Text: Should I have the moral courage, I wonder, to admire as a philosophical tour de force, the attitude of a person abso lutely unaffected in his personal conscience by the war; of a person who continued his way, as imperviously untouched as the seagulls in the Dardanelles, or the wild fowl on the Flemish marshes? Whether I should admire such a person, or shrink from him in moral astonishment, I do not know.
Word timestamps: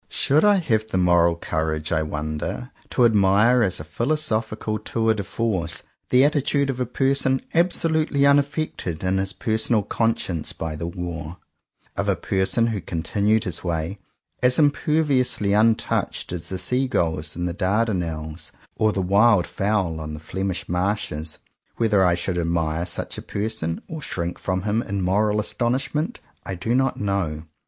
Should 0.09 0.43
I 0.43 0.55
have 0.55 0.87
the 0.87 0.97
moral 0.97 1.35
courage, 1.35 1.91
I 1.91 2.01
wonder, 2.01 2.71
to 2.89 3.05
admire 3.05 3.61
as 3.61 3.79
a 3.79 3.83
philosophical 3.83 4.79
tour 4.79 5.13
de 5.13 5.23
force, 5.23 5.83
the 6.09 6.25
attitude 6.25 6.71
of 6.71 6.79
a 6.79 6.87
person 6.87 7.39
abso 7.53 7.91
lutely 7.91 8.25
unaffected 8.25 9.03
in 9.03 9.19
his 9.19 9.31
personal 9.31 9.83
conscience 9.83 10.53
by 10.53 10.75
the 10.75 10.87
war; 10.87 11.37
of 11.99 12.09
a 12.09 12.15
person 12.15 12.65
who 12.73 12.81
continued 12.81 13.43
his 13.43 13.63
way, 13.63 13.99
as 14.41 14.57
imperviously 14.57 15.53
untouched 15.53 16.31
as 16.31 16.49
the 16.49 16.57
seagulls 16.57 17.35
in 17.35 17.45
the 17.45 17.53
Dardanelles, 17.53 18.51
or 18.79 18.91
the 18.91 19.03
wild 19.03 19.45
fowl 19.45 19.99
on 19.99 20.15
the 20.15 20.19
Flemish 20.19 20.67
marshes? 20.67 21.37
Whether 21.77 22.03
I 22.03 22.15
should 22.15 22.39
admire 22.39 22.87
such 22.87 23.19
a 23.19 23.21
person, 23.21 23.83
or 23.87 24.01
shrink 24.01 24.39
from 24.39 24.63
him 24.63 24.81
in 24.81 25.03
moral 25.03 25.39
astonishment, 25.39 26.19
I 26.43 26.55
do 26.55 26.73
not 26.73 26.99
know. 26.99 27.43